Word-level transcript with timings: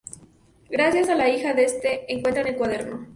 Gracias 0.67 1.09
a 1.09 1.15
la 1.15 1.29
hija 1.29 1.53
de 1.53 1.63
este 1.65 2.11
encuentran 2.11 2.47
el 2.47 2.55
cuaderno. 2.55 3.07